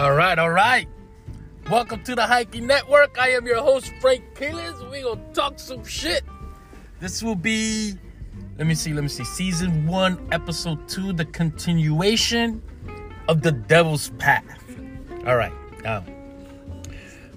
[0.00, 0.88] All right, all right.
[1.70, 3.18] Welcome to the Hiking Network.
[3.20, 4.82] I am your host, Frank Quiles.
[4.90, 6.24] We gonna talk some shit.
[7.00, 7.98] This will be,
[8.56, 12.62] let me see, let me see, season one, episode two, the continuation
[13.28, 14.64] of the Devil's Path.
[15.26, 15.52] All right,
[15.84, 16.02] now,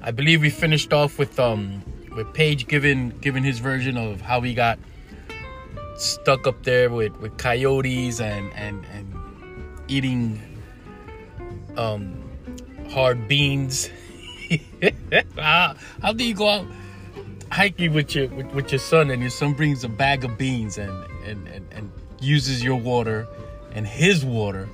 [0.01, 1.83] I believe we finished off with um
[2.15, 4.79] with Paige giving giving his version of how he got
[5.97, 9.13] stuck up there with with coyotes and and and
[9.89, 10.41] eating
[11.75, 12.22] um
[12.93, 13.89] hard beans.
[15.37, 15.75] how,
[16.15, 16.65] do you go out
[17.51, 20.77] hiking with your with, with, your son and your son brings a bag of beans
[20.77, 20.91] and,
[21.25, 23.27] and and and uses your water
[23.73, 24.69] and his water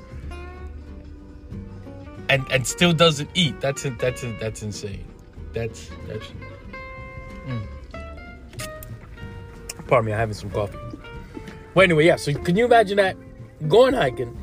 [2.27, 3.59] and and still doesn't eat?
[3.61, 5.05] That's that's that's insane.
[5.53, 6.25] That's that's.
[7.47, 7.67] Mm.
[9.87, 10.77] Pardon me, I'm having some coffee.
[11.73, 12.17] Well, anyway, yeah.
[12.17, 13.15] So can you imagine that
[13.67, 14.37] going hiking?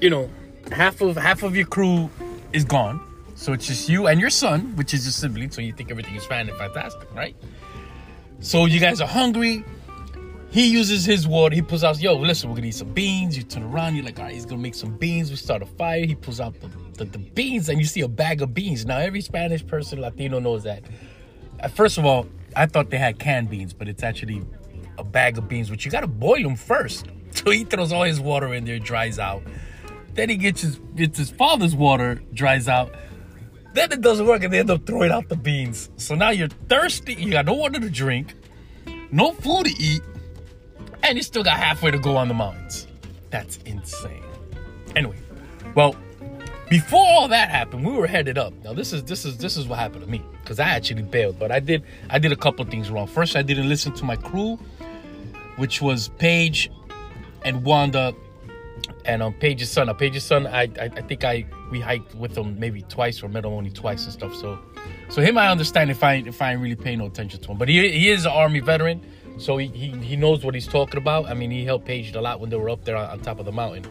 [0.00, 0.30] You know,
[0.70, 2.10] half of half of your crew
[2.52, 3.00] is gone,
[3.34, 5.50] so it's just you and your son, which is your sibling.
[5.50, 7.34] So you think everything is fine and fantastic, right?
[8.40, 9.64] So you guys are hungry.
[10.50, 11.54] He uses his water.
[11.54, 13.36] He pulls out, yo, listen, we're gonna eat some beans.
[13.36, 15.30] You turn around, you're like, all right, he's gonna make some beans.
[15.30, 16.04] We start a fire.
[16.04, 18.84] He pulls out the, the, the beans, and you see a bag of beans.
[18.84, 20.82] Now, every Spanish person, Latino knows that.
[21.74, 24.42] First of all, I thought they had canned beans, but it's actually
[24.98, 27.06] a bag of beans, which you gotta boil them first.
[27.32, 29.42] So he throws all his water in there, dries out.
[30.14, 32.94] Then he gets his gets his father's water, dries out.
[33.72, 35.90] Then it doesn't work, and they end up throwing out the beans.
[35.96, 37.14] So now you're thirsty.
[37.14, 38.34] You got no water to drink,
[39.12, 40.02] no food to eat,
[41.02, 42.86] and you still got halfway to go on the mountains.
[43.30, 44.24] That's insane.
[44.96, 45.16] Anyway,
[45.76, 45.94] well,
[46.68, 48.52] before all that happened, we were headed up.
[48.64, 51.38] Now this is this is this is what happened to me because I actually bailed,
[51.38, 53.06] but I did I did a couple things wrong.
[53.06, 54.56] First, I didn't listen to my crew,
[55.56, 56.70] which was Paige
[57.44, 58.14] and Wanda
[59.04, 59.86] and um Paige's son.
[59.86, 63.28] Now Paige's son, I, I, I think I we hiked with him maybe twice or
[63.28, 64.34] met him only twice and stuff.
[64.34, 64.58] So
[65.08, 67.58] so him I understand if I if I really paying no attention to him.
[67.58, 69.02] But he he is an army veteran,
[69.38, 71.26] so he he, he knows what he's talking about.
[71.26, 73.38] I mean he helped Paige a lot when they were up there on, on top
[73.38, 73.84] of the mountain.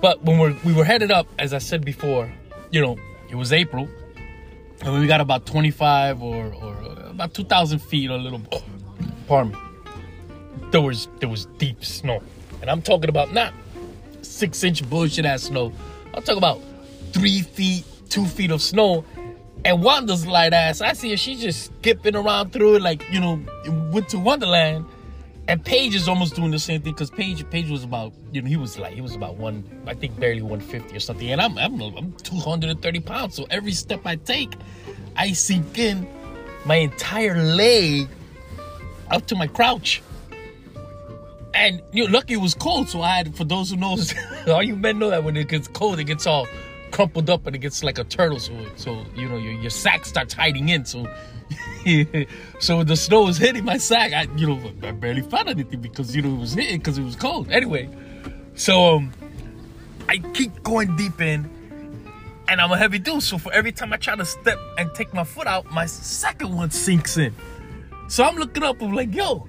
[0.00, 2.32] But when we're we were headed up, as I said before,
[2.70, 2.98] you know,
[3.30, 3.88] it was April.
[4.82, 6.76] And we got about 25 or, or
[7.08, 8.42] about 2,000 feet, or a little,
[9.26, 9.58] pardon me.
[10.70, 12.22] There was there was deep snow
[12.60, 13.52] and I'm talking about not
[14.22, 15.72] six inch bullshit ass snow.
[16.14, 16.60] I'm talking about
[17.12, 19.04] three feet, two feet of snow.
[19.64, 23.20] And Wanda's light ass, I see her, she's just skipping around through it like, you
[23.20, 23.40] know,
[23.90, 24.86] went to Wonderland.
[25.48, 28.48] And Paige is almost doing the same thing because Paige, Paige was about, you know,
[28.48, 31.30] he was like, he was about one, I think barely 150 or something.
[31.30, 33.34] And I'm, I'm, I'm 230 pounds.
[33.36, 34.54] So every step I take,
[35.16, 36.06] I sink in
[36.64, 38.08] my entire leg
[39.10, 40.02] up to my crouch.
[41.56, 44.12] And you know, lucky it was cold, so I had for those who knows,
[44.46, 46.46] all you men know that when it gets cold, it gets all
[46.90, 48.38] crumpled up and it gets like a turtle.
[48.38, 50.84] So, so you know, your, your sack starts hiding in.
[50.84, 51.06] So,
[52.60, 54.12] so the snow was hitting my sack.
[54.12, 57.04] I, you know, I barely found anything because you know it was hitting because it
[57.04, 57.50] was cold.
[57.50, 57.88] Anyway,
[58.54, 59.12] so um,
[60.10, 61.48] I keep going deep in,
[62.48, 63.22] and I'm a heavy dude.
[63.22, 66.54] So for every time I try to step and take my foot out, my second
[66.54, 67.34] one sinks in.
[68.08, 68.82] So I'm looking up.
[68.82, 69.48] I'm like, yo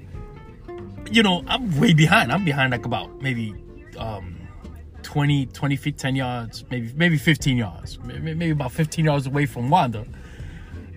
[1.11, 2.31] you know, I'm way behind.
[2.31, 3.53] I'm behind like about maybe
[3.97, 4.37] um,
[5.03, 9.45] 20, 20 feet, 10 yards, maybe maybe 15 yards, maybe, maybe about 15 yards away
[9.45, 10.05] from Wanda.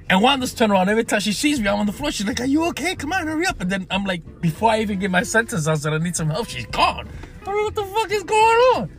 [0.08, 2.10] And Wanda's turning around every time she sees me, I'm on the floor.
[2.10, 2.96] She's like, Are you okay?
[2.96, 3.60] Come on, hurry up.
[3.60, 6.28] And then I'm like, before I even get my sentence out, said I need some
[6.28, 6.48] help.
[6.48, 7.08] She's gone.
[7.42, 8.90] I don't know what the fuck is going on.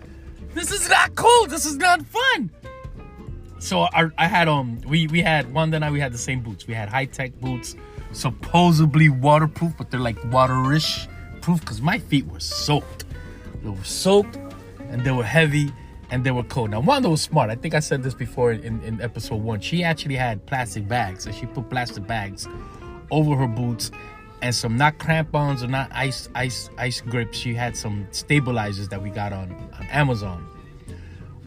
[0.53, 1.47] This is not cool.
[1.47, 2.49] This is not fun.
[3.59, 6.41] So I, I had um we we had Wanda and I we had the same
[6.41, 6.65] boots.
[6.65, 7.75] We had high tech boots
[8.11, 11.07] supposedly waterproof, but they're like waterish
[11.41, 13.05] proof because my feet were soaked.
[13.63, 14.37] They were soaked
[14.89, 15.71] and they were heavy
[16.09, 16.71] and they were cold.
[16.71, 17.49] Now, Wanda was smart.
[17.49, 19.61] I think I said this before in, in episode one.
[19.61, 22.47] She actually had plastic bags, so she put plastic bags
[23.09, 23.91] over her boots
[24.41, 27.37] and some not crampons or not ice ice ice grips.
[27.37, 30.47] She had some stabilizers that we got on, on Amazon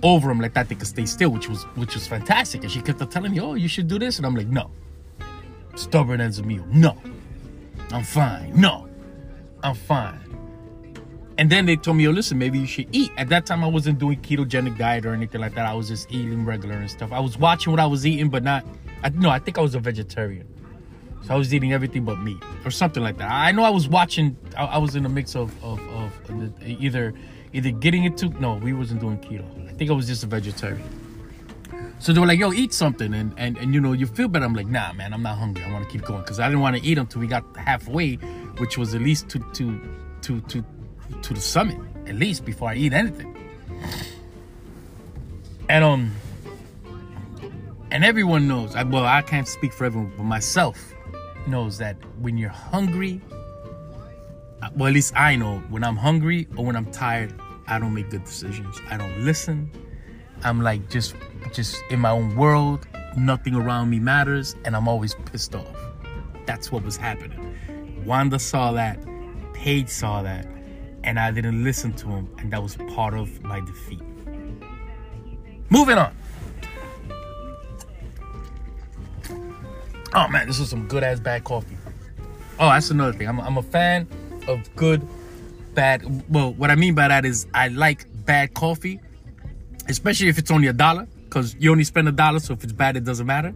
[0.02, 2.62] over them like that they could stay still, which was which was fantastic.
[2.62, 4.70] And she kept telling me, "Oh, you should do this," and I'm like, "No."
[5.76, 6.66] Stubborn as a mule.
[6.70, 6.96] No,
[7.90, 8.52] I'm fine.
[8.58, 8.88] No,
[9.62, 10.20] I'm fine.
[11.36, 13.66] And then they told me, "Oh, listen, maybe you should eat." At that time, I
[13.66, 15.66] wasn't doing ketogenic diet or anything like that.
[15.66, 17.12] I was just eating regular and stuff.
[17.12, 18.64] I was watching what I was eating, but not.
[19.02, 20.46] I, no, I think I was a vegetarian.
[21.22, 23.30] So I was eating everything but meat or something like that.
[23.30, 24.36] I know I was watching.
[24.56, 26.12] I, I was in a mix of, of of
[26.62, 27.14] either
[27.52, 28.28] either getting into.
[28.28, 29.44] No, we wasn't doing keto.
[29.68, 30.88] I think I was just a vegetarian.
[31.98, 33.14] So they were like, yo, eat something.
[33.14, 34.44] And, and, and you know, you feel better.
[34.44, 35.64] I'm like, nah, man, I'm not hungry.
[35.64, 36.20] I want to keep going.
[36.20, 38.16] Because I didn't want to eat until we got halfway,
[38.58, 39.80] which was at least to, to,
[40.22, 40.64] to, to,
[41.22, 43.34] to the summit, at least before I eat anything.
[45.68, 46.12] And um,
[47.90, 48.74] and everyone knows.
[48.74, 50.92] I, well, I can't speak for everyone, but myself
[51.46, 53.20] knows that when you're hungry,
[54.60, 57.32] uh, well, at least I know when I'm hungry or when I'm tired,
[57.66, 58.80] I don't make good decisions.
[58.90, 59.70] I don't listen.
[60.42, 61.14] I'm like just
[61.52, 62.86] just in my own world.
[63.16, 65.76] Nothing around me matters, and I'm always pissed off.
[66.46, 68.02] That's what was happening.
[68.04, 68.98] Wanda saw that,
[69.52, 70.46] Paige saw that,
[71.04, 74.02] and I didn't listen to him, and that was part of my defeat.
[75.70, 76.14] Moving on.
[80.12, 81.76] Oh man, this is some good ass bad coffee.
[82.60, 83.28] Oh, that's another thing.
[83.28, 84.06] I'm, I'm a fan
[84.46, 85.06] of good,
[85.74, 86.04] bad.
[86.28, 89.00] Well, what I mean by that is I like bad coffee,
[89.88, 92.38] especially if it's only a dollar, because you only spend a dollar.
[92.38, 93.54] So if it's bad, it doesn't matter.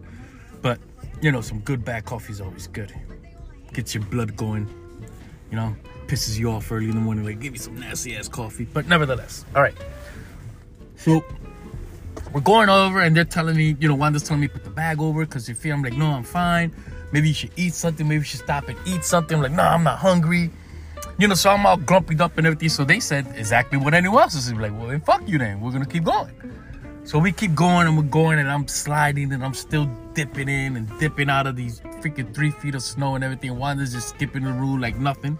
[0.61, 0.79] But
[1.21, 2.93] you know, some good bad coffee is always good.
[3.73, 4.67] Gets your blood going.
[5.51, 5.75] You know,
[6.07, 7.25] pisses you off early in the morning.
[7.25, 8.65] Like, give me some nasty ass coffee.
[8.65, 9.75] But nevertheless, all right.
[10.95, 11.23] So
[12.33, 14.99] we're going over and they're telling me, you know, Wanda's telling me put the bag
[14.99, 16.71] over because you feel I'm like, no, I'm fine.
[17.11, 18.07] Maybe you should eat something.
[18.07, 19.37] Maybe you should stop and eat something.
[19.37, 20.51] I'm like, no, I'm not hungry.
[21.19, 22.69] You know, so I'm all grumpy up and everything.
[22.69, 24.53] So they said exactly what anyone else is.
[24.53, 25.59] Like, well, then fuck you then.
[25.59, 26.33] We're gonna keep going.
[27.03, 30.77] So we keep going and we're going and I'm sliding and I'm still dipping in
[30.77, 33.57] and dipping out of these freaking three feet of snow and everything.
[33.57, 35.37] Wanda's just skipping the rule like nothing.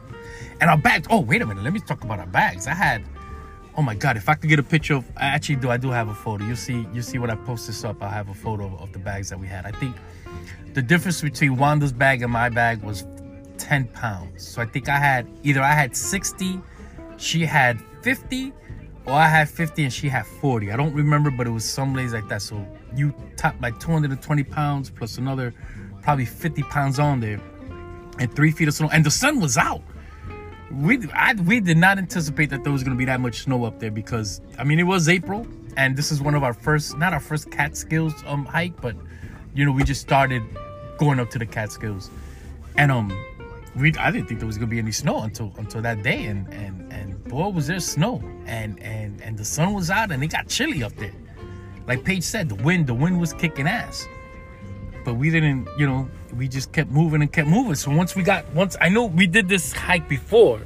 [0.59, 1.63] And our bags, oh, wait a minute.
[1.63, 2.67] Let me talk about our bags.
[2.67, 3.03] I had
[3.77, 5.89] Oh my god, if I could get a picture of I actually do I do
[5.89, 6.43] have a photo.
[6.43, 8.99] You'll see you see when I post this up, I'll have a photo of the
[8.99, 9.65] bags that we had.
[9.65, 9.95] I think
[10.73, 13.05] the difference between Wanda's bag and my bag was
[13.59, 14.47] 10 pounds.
[14.47, 16.59] So I think I had either I had 60,
[17.17, 18.53] she had 50,
[19.05, 20.71] or I had 50 and she had 40.
[20.71, 22.41] I don't remember, but it was some days like that.
[22.41, 22.65] So
[22.95, 25.53] you top like 220 pounds plus another
[26.01, 27.39] probably 50 pounds on there
[28.19, 28.89] and three feet of snow.
[28.91, 29.81] And the sun was out
[30.71, 33.63] we I, we did not anticipate that there was going to be that much snow
[33.65, 35.47] up there because I mean it was April
[35.77, 38.95] and this is one of our first not our first Catskills um hike but
[39.55, 40.43] you know we just started
[40.97, 42.11] going up to the Catskills
[42.77, 43.09] and um
[43.75, 46.25] we I didn't think there was going to be any snow until until that day
[46.25, 50.23] and and and boy was there snow and and and the sun was out and
[50.23, 51.13] it got chilly up there
[51.87, 54.07] like Paige said the wind the wind was kicking ass
[55.05, 57.75] but we didn't you know we just kept moving and kept moving.
[57.75, 60.61] So once we got once I know we did this hike before.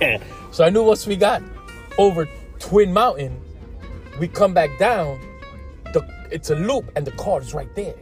[0.50, 1.42] so I knew once we got
[1.98, 2.28] over
[2.58, 3.40] Twin Mountain,
[4.20, 5.20] we come back down,
[5.92, 7.94] the it's a loop and the car is right there.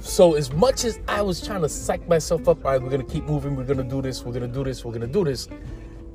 [0.00, 3.04] So as much as I was trying to psych myself up, all right, we're gonna
[3.04, 5.48] keep moving, we're gonna do this, we're gonna do this, we're gonna do this.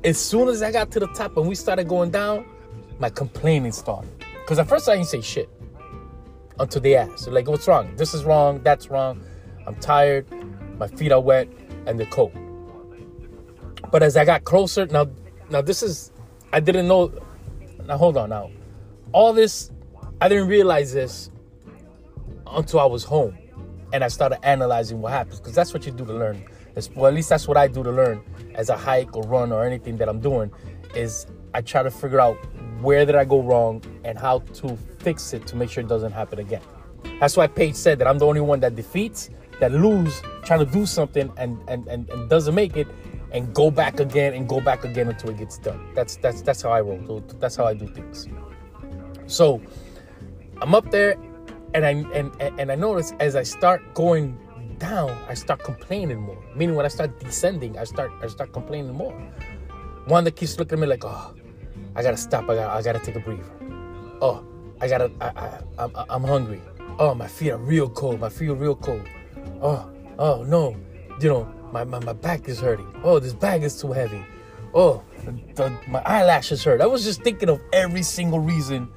[0.04, 2.46] As soon as I got to the top and we started going down,
[2.98, 4.10] my complaining started.
[4.42, 5.50] Because at first I didn't say shit
[6.60, 7.28] until they ask.
[7.28, 7.96] like, what's wrong?
[7.96, 9.24] This is wrong, that's wrong.
[9.68, 10.26] I'm tired,
[10.80, 11.48] my feet are wet,
[11.86, 12.34] and they're cold.
[13.92, 15.08] But as I got closer, now
[15.52, 16.12] now this is
[16.52, 17.12] I didn't know
[17.86, 18.50] now hold on now.
[19.12, 19.72] All this
[20.20, 21.30] I didn't realize this
[22.48, 23.38] until I was home
[23.96, 26.44] and I started analyzing what happens because that's what you do to learn.
[26.96, 28.22] well, at least that's what I do to learn
[28.54, 30.52] as a hike or run or anything that I'm doing
[30.94, 32.36] is I try to figure out
[32.82, 36.12] where did I go wrong and how to fix it to make sure it doesn't
[36.12, 36.62] happen again.
[37.22, 39.30] That's why Paige said that I'm the only one that defeats,
[39.62, 42.88] that lose, trying to do something and and, and, and doesn't make it,
[43.32, 45.80] and go back again and go back again until it gets done.
[45.96, 47.24] That's that's that's how I roll.
[47.40, 48.28] That's how I do things.
[49.28, 49.62] So
[50.62, 51.16] I'm up there,
[51.76, 54.40] and I and and I notice as I start going
[54.80, 56.42] down, I start complaining more.
[56.56, 59.14] Meaning when I start descending, I start I start complaining more.
[60.08, 61.36] One that keeps looking at me like, oh,
[61.96, 62.50] I gotta stop.
[62.50, 63.44] I gotta I gotta take a breather.
[64.22, 64.46] Oh,
[64.80, 66.62] I gotta I, I I'm, I'm hungry.
[66.98, 68.22] Oh, my feet are real cold.
[68.22, 69.06] My feet are real cold.
[69.62, 70.78] Oh, oh no,
[71.20, 72.88] you know my, my, my back is hurting.
[73.04, 74.24] Oh, this bag is too heavy.
[74.74, 75.04] Oh,
[75.56, 76.80] the, my eyelashes hurt.
[76.80, 78.90] I was just thinking of every single reason,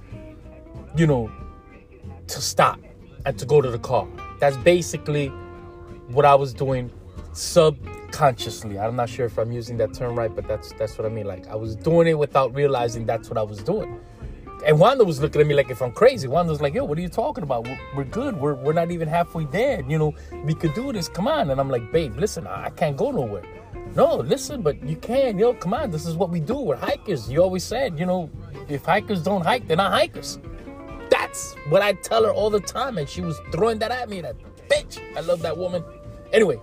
[0.96, 1.28] you know,
[2.28, 2.80] to stop
[3.26, 4.06] and to go to the car.
[4.38, 5.28] That's basically
[6.08, 6.90] what I was doing
[7.32, 8.78] subconsciously.
[8.78, 11.26] I'm not sure if I'm using that term right, but that's that's what I mean.
[11.26, 14.00] Like I was doing it without realizing that's what I was doing.
[14.66, 16.26] And Wanda was looking at me like if I'm crazy.
[16.26, 17.64] Wanda was like, yo, what are you talking about?
[17.66, 18.40] We're, we're, good.
[18.40, 19.82] We're, we're not even halfway there.
[19.88, 21.08] You know, we could do this.
[21.08, 21.50] Come on.
[21.50, 23.44] And I'm like, babe, listen, I can't go nowhere.
[23.94, 25.38] No, listen, but you can.
[25.38, 25.92] Yo, come on.
[25.92, 26.58] This is what we do.
[26.58, 27.30] We're hikers.
[27.30, 28.30] You always said, you know,
[28.68, 30.40] if hikers don't hike, they're not hikers.
[31.38, 32.98] That's what I tell her all the time.
[32.98, 34.20] And she was throwing that at me.
[34.20, 34.36] That
[34.68, 34.98] bitch.
[35.16, 35.84] I love that woman.
[36.32, 36.60] Anyway,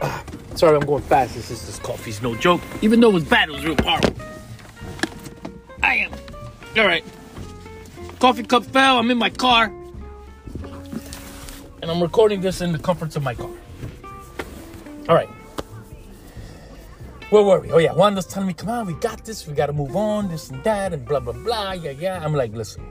[0.54, 1.34] Sorry, I'm going fast.
[1.34, 2.60] This is this coffee's no joke.
[2.82, 4.14] Even though it was bad, it was real powerful.
[5.82, 6.12] I am.
[6.76, 7.04] All right.
[8.18, 8.98] Coffee cup fell.
[8.98, 9.72] I'm in my car.
[11.80, 13.50] And I'm recording this in the comforts of my car.
[15.08, 15.28] All right.
[17.30, 17.70] Where were we?
[17.70, 20.50] Oh yeah, Wanda's telling me, come on, we got this, we gotta move on, this
[20.50, 21.72] and that, and blah blah blah.
[21.72, 22.24] Yeah, yeah.
[22.24, 22.86] I'm like, listen,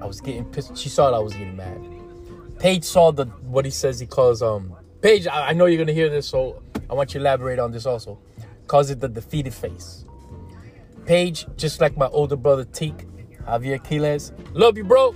[0.00, 0.76] I was getting pissed.
[0.76, 1.80] She saw that I was getting mad.
[2.58, 5.92] Paige saw the what he says he calls um Paige, I, I know you're gonna
[5.92, 8.18] hear this, so I want you to elaborate on this also.
[8.66, 10.04] Calls it the defeated face.
[11.06, 13.06] Paige, just like my older brother Teak,
[13.44, 14.32] Javier Quiles.
[14.52, 15.14] Love you, bro.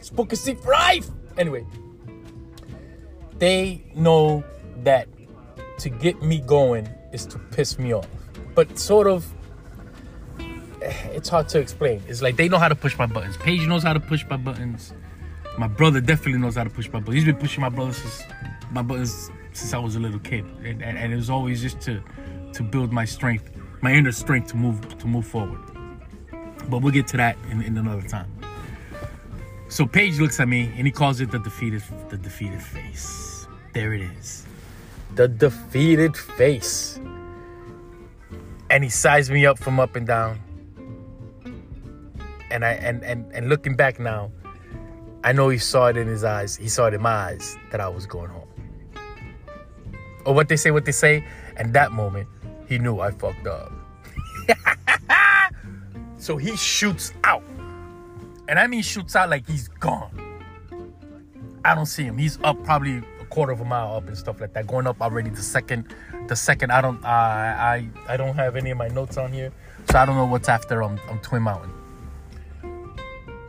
[0.00, 1.08] Spooky Seek for life.
[1.36, 1.66] Anyway,
[3.38, 4.44] they know
[4.84, 5.08] that
[5.78, 8.08] to get me going is to piss me off.
[8.54, 9.26] But sort of,
[10.38, 12.02] eh, it's hard to explain.
[12.08, 13.36] It's like they know how to push my buttons.
[13.36, 14.92] Paige knows how to push my buttons.
[15.58, 17.16] My brother definitely knows how to push my buttons.
[17.16, 18.22] He's been pushing my buttons since
[18.70, 21.80] my buttons since I was a little kid, and, and, and it was always just
[21.82, 22.02] to
[22.54, 23.50] to build my strength,
[23.80, 25.60] my inner strength to move to move forward.
[26.68, 28.30] But we'll get to that in, in another time.
[29.68, 33.46] So Paige looks at me and he calls it the defeated the defeated face.
[33.72, 34.46] There it is.
[35.14, 36.98] The defeated face.
[38.70, 40.40] And he sized me up from up and down.
[42.50, 44.30] And I and and, and looking back now,
[45.24, 46.56] I know he saw it in his eyes.
[46.56, 48.48] He saw it in my eyes that I was going home.
[50.24, 51.24] Or what they say, what they say.
[51.56, 52.28] And that moment,
[52.66, 53.72] he knew I fucked up.
[56.18, 57.42] so he shoots out.
[58.48, 60.18] And I mean shoots out like he's gone.
[61.64, 62.18] I don't see him.
[62.18, 63.02] He's up probably
[63.32, 64.66] quarter of a mile up and stuff like that.
[64.66, 65.94] Going up already the second
[66.28, 69.50] the second I don't I I I don't have any of my notes on here.
[69.90, 71.72] So I don't know what's after on, on Twin Mountain.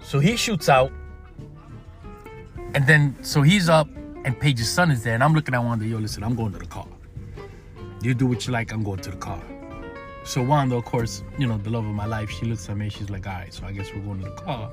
[0.02, 0.92] So he shoots out.
[2.75, 3.88] And then so he's up
[4.25, 5.16] and Paige's son is there.
[5.16, 6.88] And I'm looking at Wanda, yo, listen, I'm going to the car.
[8.02, 9.42] You do what you like, I'm going to the car.
[10.24, 12.90] So Wanda, of course, you know, the love of my life, she looks at me,
[12.90, 14.72] she's like, all right, so I guess we're going to the car.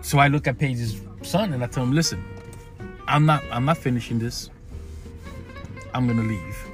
[0.00, 2.24] So I look at Paige's son and I tell him, listen,
[3.08, 4.50] I'm not I'm not finishing this.
[5.94, 6.70] I'm gonna leave.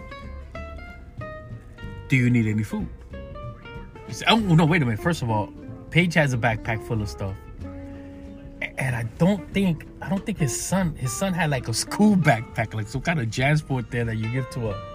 [2.08, 2.88] Do you need any food?
[4.06, 5.00] He said, oh no, wait a minute.
[5.00, 5.52] First of all,
[5.90, 7.36] Paige has a backpack full of stuff.
[8.78, 12.16] And I don't think I don't think his son his son had like a school
[12.16, 14.92] backpack, like some kind of JanSport there that you give to a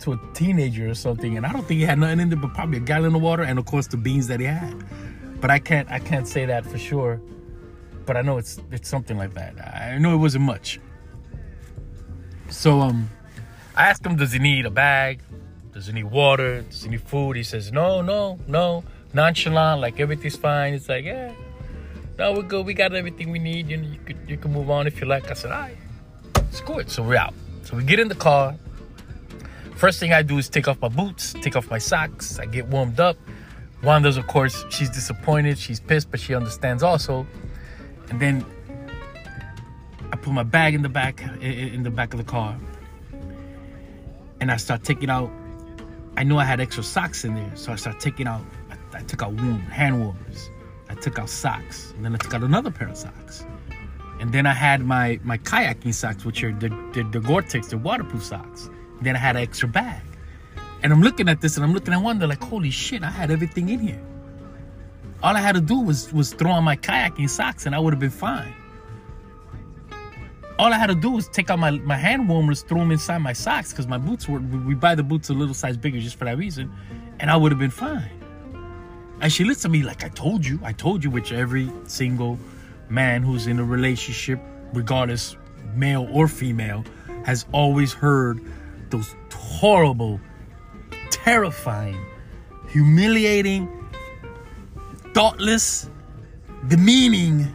[0.00, 1.36] to a teenager or something.
[1.36, 3.42] And I don't think he had nothing in there but probably a gallon of water
[3.42, 4.74] and of course the beans that he had.
[5.40, 7.20] But I can't I can't say that for sure.
[8.10, 9.54] But I know it's it's something like that.
[9.64, 10.80] I know it wasn't much.
[12.48, 13.08] So um
[13.76, 15.20] I asked him, does he need a bag?
[15.72, 16.62] Does he need water?
[16.62, 17.36] Does he need food?
[17.36, 18.82] He says, no, no, no.
[19.14, 20.74] Nonchalant, like everything's fine.
[20.74, 21.32] It's like, yeah,
[22.18, 22.66] no, we're good.
[22.66, 23.70] We got everything we need.
[23.70, 25.30] You know, you could you can move on if you like.
[25.30, 25.76] I said, all right,
[26.48, 26.90] it's good.
[26.90, 27.34] So we're out.
[27.62, 28.56] So we get in the car.
[29.76, 32.40] First thing I do is take off my boots, take off my socks.
[32.40, 33.16] I get warmed up.
[33.84, 35.58] Wanda's, of course, she's disappointed.
[35.58, 37.24] She's pissed, but she understands also.
[38.10, 38.44] And then
[40.12, 42.58] I put my bag in the back in the back of the car,
[44.40, 45.30] and I start taking out.
[46.16, 48.42] I knew I had extra socks in there, so I start taking out.
[48.92, 50.50] I, took out warm hand warmers.
[50.88, 53.46] I took out socks, and then I took out another pair of socks,
[54.18, 57.78] and then I had my my kayaking socks, which are the the, the Gore-Tex, the
[57.78, 58.68] waterproof socks.
[58.98, 60.02] And then I had an extra bag,
[60.82, 63.30] and I'm looking at this, and I'm looking at Wanda like, holy shit, I had
[63.30, 64.09] everything in here.
[65.22, 67.92] All I had to do was was throw on my kayaking socks, and I would
[67.92, 68.54] have been fine
[70.60, 73.18] all I had to do was take out my, my hand warmers, throw them inside
[73.18, 76.16] my socks because my boots were, we buy the boots a little size bigger just
[76.16, 76.70] for that reason,
[77.18, 78.10] and I would have been fine.
[79.22, 82.38] And she looks at me like, I told you, I told you, which every single
[82.90, 84.38] man who's in a relationship,
[84.74, 85.34] regardless
[85.74, 86.84] male or female,
[87.24, 88.38] has always heard
[88.90, 90.20] those horrible,
[91.10, 91.98] terrifying,
[92.68, 93.66] humiliating,
[95.14, 95.90] thoughtless,
[96.68, 97.54] demeaning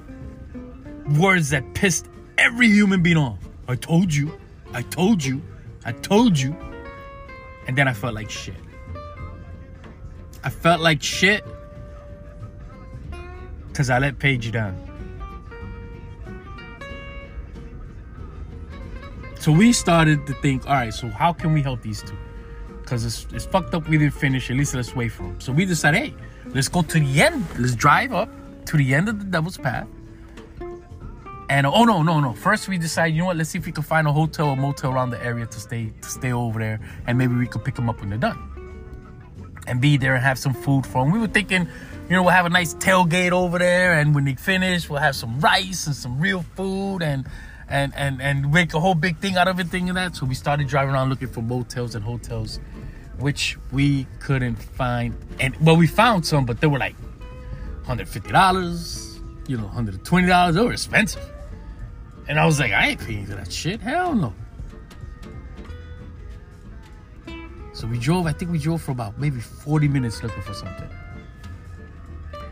[1.17, 2.07] words that pissed
[2.37, 3.39] every human being off.
[3.67, 4.37] I told you,
[4.73, 5.41] I told you,
[5.85, 6.55] I told you.
[7.67, 8.55] And then I felt like shit.
[10.43, 11.43] I felt like shit
[13.67, 14.79] because I let Paige down.
[19.39, 22.17] So we started to think, all right, so how can we help these two?
[22.85, 25.41] Because it's, it's fucked up we didn't finish, at least let's wait for them.
[25.41, 26.13] So we decided, hey,
[26.53, 27.43] let's go to the end.
[27.59, 28.29] Let's drive up
[28.67, 29.87] to the end of the Devil's Path
[31.49, 32.33] and oh no, no, no.
[32.33, 33.37] First we decided, you know what?
[33.37, 35.91] Let's see if we can find a hotel or motel around the area to stay
[36.01, 38.37] to stay over there, and maybe we could pick them up when they're done,
[39.67, 41.11] and be there and have some food for them.
[41.11, 41.67] We were thinking,
[42.09, 45.15] you know, we'll have a nice tailgate over there, and when they finish, we'll have
[45.15, 47.27] some rice and some real food, and
[47.69, 50.15] and and and make a whole big thing out of everything and that.
[50.15, 52.59] So we started driving around looking for motels and hotels,
[53.19, 55.15] which we couldn't find.
[55.39, 56.95] And well, we found some, but they were like
[57.83, 60.55] hundred fifty dollars, you know, hundred twenty dollars.
[60.55, 61.23] They were expensive.
[62.27, 63.81] And I was like, I ain't paying for that shit.
[63.81, 64.33] Hell no.
[67.73, 70.89] So we drove, I think we drove for about maybe 40 minutes looking for something.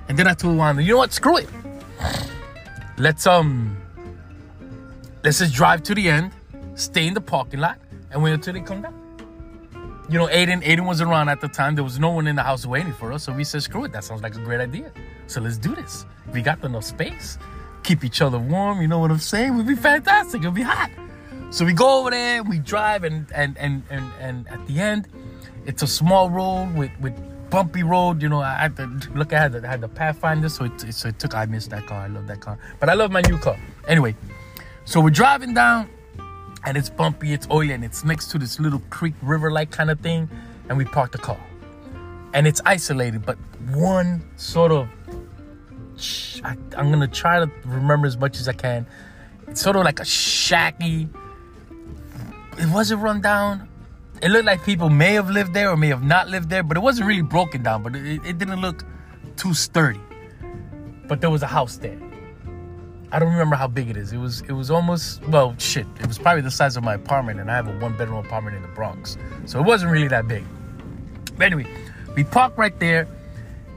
[0.09, 1.13] And then I told Wanda, you know what?
[1.13, 1.49] Screw it.
[2.97, 3.77] Let's um
[5.23, 6.31] let's just drive to the end,
[6.75, 7.79] stay in the parking lot,
[8.11, 9.02] and wait until they come down.
[10.13, 11.73] You know, Aiden, Aiden was around at the time.
[11.73, 13.23] There was no one in the house waiting for us.
[13.23, 13.91] So we said, screw it.
[13.93, 14.91] That sounds like a great idea.
[15.25, 16.05] So let's do this.
[16.31, 17.39] We got enough space.
[17.81, 18.79] Keep each other warm.
[18.79, 19.57] You know what I'm saying?
[19.57, 20.41] We'd be fantastic.
[20.41, 20.91] It'll be hot.
[21.49, 25.07] So we go over there, we drive, and and and and, and at the end,
[25.65, 27.15] it's a small road with with
[27.49, 28.21] bumpy road.
[28.21, 29.33] You know, I had to look.
[29.33, 31.33] I had had the Pathfinder, so it, so it took.
[31.33, 32.01] I missed that car.
[32.01, 33.57] I love that car, but I love my new car.
[33.87, 34.15] Anyway,
[34.85, 35.89] so we're driving down,
[36.65, 39.99] and it's bumpy, it's oily, and it's next to this little creek, river-like kind of
[39.99, 40.29] thing,
[40.69, 41.39] and we parked the car,
[42.33, 43.37] and it's isolated, but
[43.71, 44.87] one sort of.
[46.43, 48.85] I, I'm gonna try to remember as much as I can.
[49.47, 51.07] It's sort of like a shacky.
[52.57, 53.69] It wasn't run down
[54.23, 56.77] it looked like people may have lived there or may have not lived there, but
[56.77, 57.83] it wasn't really broken down.
[57.83, 58.85] But it, it didn't look
[59.35, 59.99] too sturdy.
[61.09, 61.99] But there was a house there.
[63.13, 64.11] I don't remember how big it is.
[64.11, 65.85] It was it was almost well shit.
[65.99, 68.55] It was probably the size of my apartment, and I have a one bedroom apartment
[68.55, 70.43] in the Bronx, so it wasn't really that big.
[71.37, 71.67] But anyway,
[72.15, 73.07] we parked right there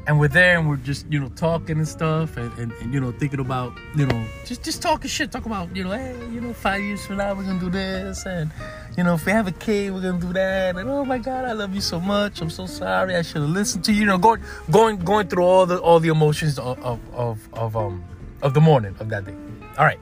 [0.06, 3.00] and we're there and we're just you know talking and stuff and, and, and, you
[3.00, 6.40] know thinking about you know just just talking shit talk about you know hey you
[6.40, 8.50] know five years from now we're gonna do this and
[8.96, 11.44] you know if we have a kid we're gonna do that and oh my god
[11.44, 14.06] i love you so much i'm so sorry i should have listened to you you
[14.06, 14.40] know going
[14.70, 18.04] going going through all the all the emotions of of of, of um
[18.42, 19.34] of the morning of that day
[19.78, 20.00] all right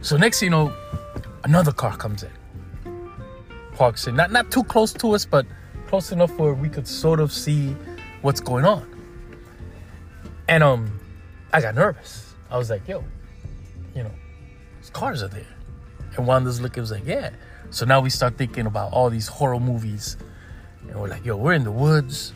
[0.00, 0.72] so next you know
[1.44, 2.30] another car comes in
[3.74, 5.46] parks in not not too close to us but
[5.92, 7.76] close enough where we could sort of see
[8.22, 8.88] what's going on.
[10.48, 10.98] And um,
[11.52, 12.34] I got nervous.
[12.50, 13.04] I was like, yo,
[13.94, 14.10] you know,
[14.80, 15.44] these cars are there.
[16.16, 17.28] And Wanda's looking was like, yeah.
[17.68, 20.16] So now we start thinking about all these horror movies.
[20.88, 22.32] And we're like, yo, we're in the woods.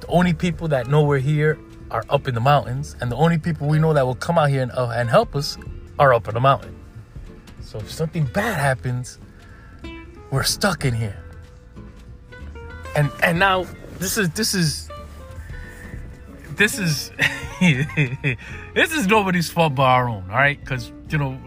[0.00, 1.56] The only people that know we're here
[1.94, 2.96] are up in the mountains.
[3.00, 5.36] And the only people we know that will come out here and, uh, and help
[5.36, 5.56] us
[5.98, 6.76] are up in the mountain.
[7.60, 9.18] So if something bad happens,
[10.30, 11.22] we're stuck in here.
[12.96, 13.66] And and now
[13.98, 14.88] this is this is
[16.56, 17.10] this is
[17.60, 20.58] this is nobody's fault but our own, all right?
[20.58, 21.38] Because you know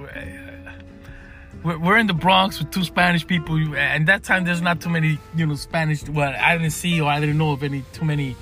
[1.64, 4.90] we're, we're in the Bronx with two Spanish people, and that time there's not too
[4.90, 6.08] many, you know, Spanish.
[6.08, 8.36] Well, I didn't see or I didn't know of any too many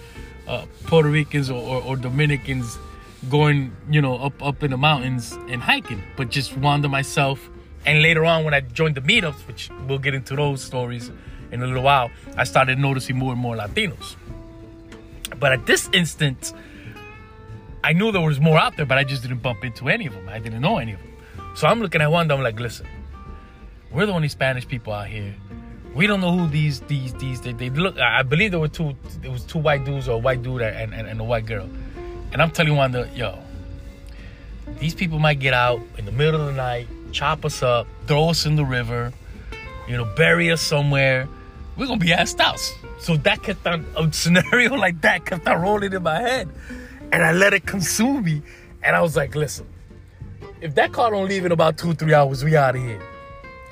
[0.47, 2.77] uh, Puerto Ricans or, or, or, Dominicans
[3.29, 6.03] going, you know, up up in the mountains and hiking.
[6.17, 7.49] But just wander myself,
[7.86, 11.12] and later on when I joined the meetups, which we'll get into those stories
[11.51, 14.15] in a little while, I started noticing more and more Latinos.
[15.39, 16.53] But at this instant,
[17.84, 20.13] I knew there was more out there, but I just didn't bump into any of
[20.13, 20.27] them.
[20.29, 21.13] I didn't know any of them.
[21.55, 22.88] So I'm looking at one, I'm like, listen,
[23.91, 25.36] we're the only Spanish people out here.
[25.95, 27.97] We don't know who these these these they, they look.
[27.97, 28.95] I believe there were two.
[29.23, 31.69] It was two white dudes or a white dude and, and, and a white girl.
[32.34, 33.39] And I'm telling Wanda, yo,
[34.79, 38.29] these people might get out in the middle of the night, chop us up, throw
[38.29, 39.13] us in the river,
[39.88, 41.29] you know, bury us somewhere.
[41.77, 42.60] We're gonna be asked out.
[42.99, 46.49] So that kept on a scenario like that kept on rolling in my head.
[47.13, 48.41] And I let it consume me.
[48.84, 49.65] And I was like, listen,
[50.60, 53.01] if that car don't leave in about two, three hours, we out of here.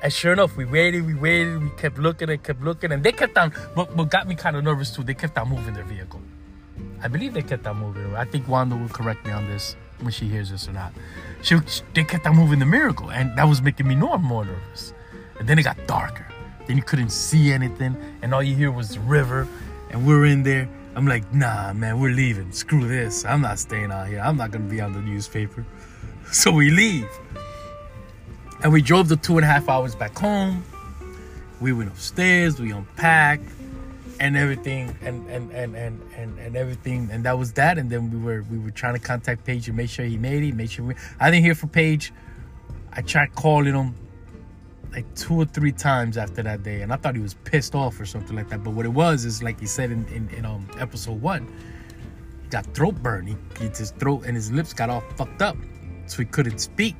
[0.04, 2.92] And sure enough, we waited, we waited, we kept looking and kept looking.
[2.92, 5.48] And they kept on, what, what got me kind of nervous too, they kept on
[5.48, 6.20] moving their vehicle.
[7.02, 8.14] I believe they kept on moving.
[8.14, 10.92] I think Wanda will correct me on this when she hears this or not.
[11.40, 11.56] She,
[11.94, 14.92] they kept on moving the miracle, and that was making me more more nervous.
[15.38, 16.26] And then it got darker.
[16.66, 19.48] Then you couldn't see anything, and all you hear was the river,
[19.90, 20.68] and we're in there.
[20.96, 22.52] I'm like, nah, man, we're leaving.
[22.52, 23.24] Screw this.
[23.24, 24.20] I'm not staying out here.
[24.20, 25.64] I'm not gonna be on the newspaper.
[26.32, 27.08] So we leave.
[28.64, 30.64] And we drove the two and a half hours back home.
[31.60, 33.48] We went upstairs, we unpacked
[34.20, 38.10] and everything and and, and, and, and and everything and that was that and then
[38.10, 40.70] we were we were trying to contact Paige and make sure he made it, make
[40.70, 42.12] sure we I didn't hear from Paige.
[42.92, 43.94] I tried calling him
[44.92, 47.98] like two or three times after that day, and I thought he was pissed off
[47.98, 48.62] or something like that.
[48.62, 51.52] But what it was is like he said in in, in um episode one,
[52.42, 53.26] he got throat burn.
[53.26, 55.56] He, he his throat and his lips got all fucked up,
[56.06, 56.94] so he couldn't speak.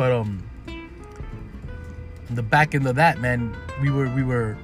[0.00, 0.42] But um,
[2.30, 4.56] the back end of that, man, we were we were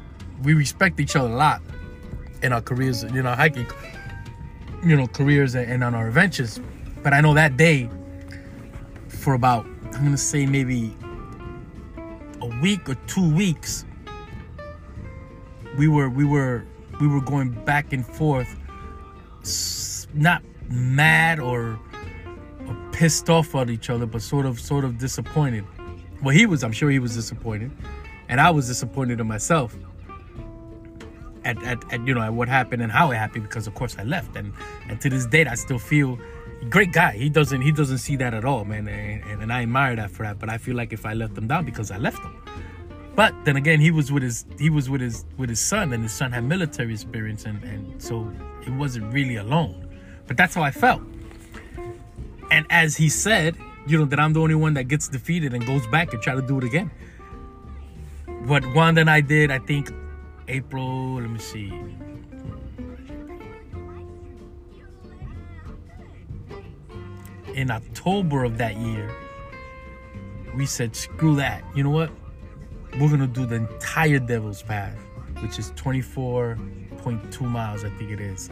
[0.42, 1.60] we respect each other a lot
[2.42, 3.66] in our careers, you know, hiking,
[4.82, 6.58] you know, careers and on our adventures.
[7.02, 7.90] But I know that day,
[9.08, 10.96] for about I'm gonna say maybe
[12.40, 13.84] a week or two weeks,
[15.76, 16.64] we were we were
[16.98, 18.56] we were going back and forth,
[20.14, 21.95] not mad or, or
[22.96, 25.64] pissed off at each other, but sort of sort of disappointed.
[26.22, 26.64] Well, he was.
[26.64, 27.70] I'm sure he was disappointed,
[28.30, 29.76] and I was disappointed in myself
[31.44, 33.96] at, at, at you know at what happened and how it happened because of course
[33.98, 34.52] I left and
[34.88, 36.18] and to this date I still feel
[36.70, 39.94] great guy he doesn't he doesn't see that at all man and, and, I admire
[39.94, 42.18] that for that but I feel like if I left him down because I left
[42.18, 42.42] him
[43.14, 46.02] but then again he was with his he was with his with his son and
[46.02, 48.28] his son had military experience and and so
[48.64, 49.86] he wasn't really alone
[50.26, 51.02] but that's how I felt
[52.50, 53.56] and as he said
[53.86, 56.34] you know that I'm the only one that gets defeated and goes back and try
[56.34, 56.90] to do it again
[58.44, 59.90] what Wanda and I did I think
[60.48, 61.72] April, let me see.
[67.54, 69.10] In October of that year,
[70.54, 71.64] we said, screw that.
[71.74, 72.10] You know what?
[73.00, 74.96] We're gonna do the entire Devil's Path,
[75.40, 78.50] which is 24.2 miles, I think it is,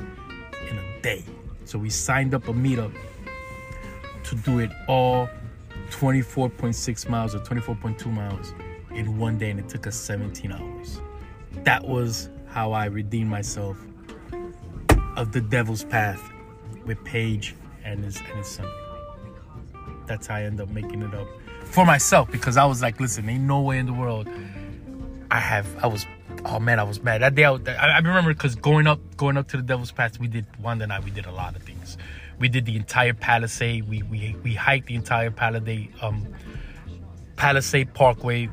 [0.68, 1.24] in a day.
[1.64, 2.92] So we signed up a meetup
[4.24, 5.28] to do it all
[5.90, 8.54] 24.6 miles or 24.2 miles
[8.92, 11.00] in one day, and it took us 17 hours
[11.64, 13.76] that was how I redeemed myself
[15.16, 16.22] of the devil's path
[16.84, 18.68] with Paige and his and his son.
[20.06, 21.26] That's how I end up making it up
[21.64, 24.28] for myself because I was like, listen, ain't no way in the world
[25.30, 25.66] I have.
[25.82, 26.04] I was,
[26.44, 27.44] oh man, I was mad that day.
[27.44, 30.78] I, I remember because going up, going up to the devil's path, we did one
[30.78, 31.04] night.
[31.04, 31.96] We did a lot of things.
[32.38, 33.88] We did the entire Palisade.
[33.88, 36.26] We we we hiked the entire Palisade um
[37.36, 38.48] Palisade Parkway,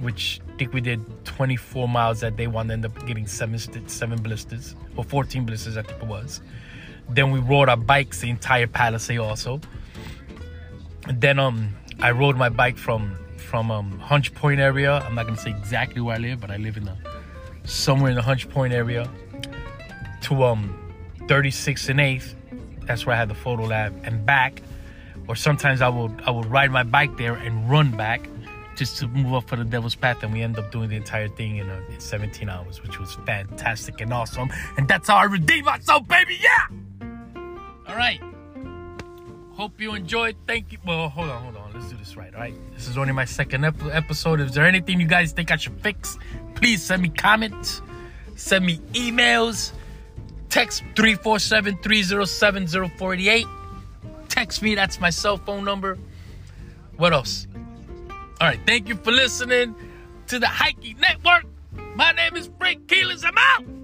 [0.00, 2.46] which I think we did 24 miles that day.
[2.46, 6.40] One ended up getting seven seven blisters or 14 blisters, I think it was.
[7.08, 9.60] Then we rode our bikes the entire Palisade also.
[11.06, 14.92] And then um I rode my bike from from um Hunts Point area.
[15.00, 16.96] I'm not gonna say exactly where I live, but I live in the
[17.64, 19.08] somewhere in the Hunts Point area
[20.22, 20.80] to um
[21.28, 22.34] 36 and 8th.
[22.86, 24.62] That's where I had the photo lab and back.
[25.28, 28.28] Or sometimes I would I would ride my bike there and run back
[28.76, 31.28] just to move up for the devil's path and we end up doing the entire
[31.28, 34.50] thing in, uh, in 17 hours which was fantastic and awesome.
[34.76, 37.08] And that's how i redeem myself baby yeah!
[37.86, 38.20] All right.
[39.52, 40.36] Hope you enjoyed.
[40.46, 40.78] Thank you.
[40.84, 41.72] Well hold on hold on.
[41.72, 42.54] Let's do this right all right?
[42.74, 44.40] This is only my second ep- episode.
[44.40, 46.18] Is there anything you guys think i should fix?
[46.54, 47.80] Please send me comments.
[48.36, 49.72] Send me emails
[50.54, 53.48] text 347-307-0488
[54.28, 55.98] text me that's my cell phone number
[56.96, 57.48] what else
[58.40, 59.76] all right, thank you for listening
[60.26, 61.44] to the Hiking Network.
[61.94, 63.24] My name is Frank Quiles.
[63.24, 63.83] I'm out.